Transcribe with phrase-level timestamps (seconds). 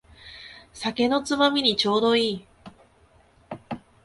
[0.73, 2.47] 酒のつまみにちょうどいい